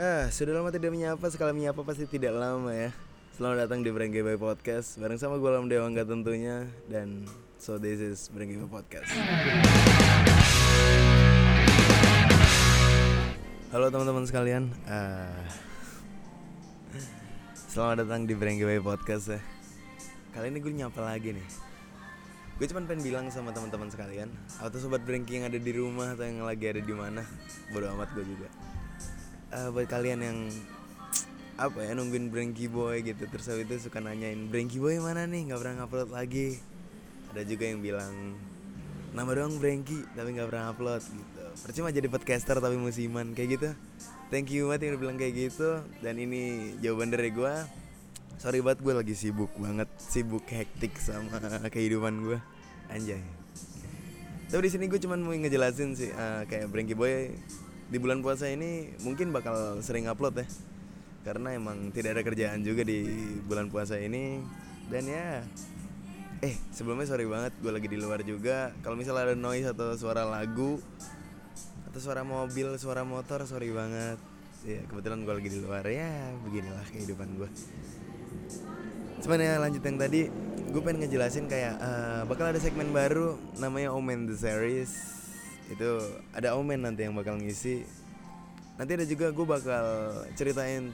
[0.00, 2.96] Ah, sudah lama tidak menyapa, sekali menyapa pasti tidak lama ya.
[3.36, 4.96] Selamat datang di Brengge by Podcast.
[4.96, 6.64] Bareng sama gue Lam Dewangga tentunya.
[6.88, 7.28] Dan
[7.60, 9.12] so this is Brengge Podcast.
[13.68, 14.72] Halo teman-teman sekalian.
[14.88, 15.28] Ah,
[17.52, 19.44] Selamat datang di Brengge by Podcast ya.
[20.32, 21.48] Kali ini gue nyapa lagi nih.
[22.56, 26.24] Gue cuma pengen bilang sama teman-teman sekalian Atau sobat Brengki yang ada di rumah atau
[26.24, 27.24] yang lagi ada di mana
[27.72, 28.48] Bodo amat gue juga
[29.52, 30.38] Eh, buat kalian yang
[31.60, 33.28] apa ya nungguin Brengki Boy gitu.
[33.28, 35.52] Terus habis itu suka nanyain Brengki Boy mana nih?
[35.52, 36.56] Nggak pernah upload lagi.
[37.36, 38.12] Ada juga yang bilang
[39.12, 41.44] nama doang Brengki tapi nggak pernah upload gitu.
[41.68, 43.70] Percuma jadi podcaster tapi musiman kayak gitu.
[44.32, 45.84] Thank you banget yang udah bilang kayak gitu.
[46.00, 47.52] Dan ini jawaban dari gue
[48.40, 51.36] sorry banget gue lagi sibuk banget sibuk hektik sama
[51.76, 52.40] kehidupan gue
[52.88, 53.20] anjay.
[54.48, 57.36] Tapi di sini gue cuman mau ngejelasin sih eh, kayak Brengki Boy
[57.92, 60.46] di bulan puasa ini mungkin bakal sering upload ya.
[61.22, 63.04] Karena emang tidak ada kerjaan juga di
[63.44, 64.40] bulan puasa ini.
[64.88, 65.44] Dan ya
[66.42, 68.72] eh sebelumnya sorry banget gue lagi di luar juga.
[68.80, 70.80] Kalau misalnya ada noise atau suara lagu
[71.92, 74.16] atau suara mobil suara motor sorry banget.
[74.64, 75.84] Ya kebetulan gue lagi di luar.
[75.84, 77.52] Ya beginilah kehidupan gue
[79.22, 80.20] cuman ya lanjut yang tadi
[80.74, 85.21] gue pengen ngejelasin kayak eh, bakal ada segmen baru namanya Omen the Series
[85.72, 85.90] itu
[86.36, 87.84] ada Omen nanti yang bakal ngisi.
[88.76, 89.84] Nanti ada juga gue bakal
[90.36, 90.92] ceritain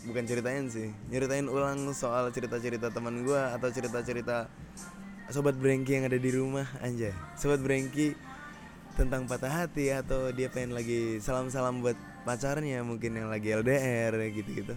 [0.00, 4.48] bukan ceritain sih nyeritain ulang soal cerita-cerita teman gue atau cerita-cerita
[5.28, 7.12] sobat Brengki yang ada di rumah anjay.
[7.36, 8.16] Sobat Brengki
[8.96, 14.74] tentang patah hati atau dia pengen lagi salam-salam buat pacarnya mungkin yang lagi LDR gitu-gitu.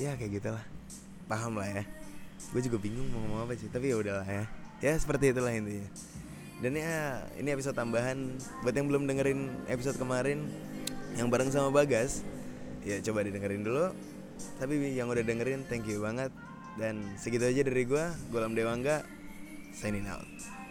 [0.00, 0.64] Ya kayak gitulah.
[1.28, 1.82] Paham lah ya.
[2.52, 4.44] Gue juga bingung mau ngomong apa sih tapi ya udahlah ya.
[4.82, 5.88] Ya seperti itulah intinya
[6.62, 8.38] dan ya ini episode tambahan.
[8.62, 10.46] Buat yang belum dengerin episode kemarin
[11.18, 12.22] yang bareng sama Bagas
[12.86, 13.90] ya coba didengerin dulu.
[14.62, 16.30] Tapi yang udah dengerin thank you banget.
[16.78, 19.04] Dan segitu aja dari gue Golam Dewangga
[19.76, 20.61] signing out